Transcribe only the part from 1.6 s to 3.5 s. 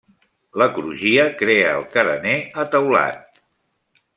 el carener a teulat.